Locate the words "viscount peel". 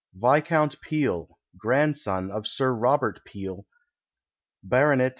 0.15-1.37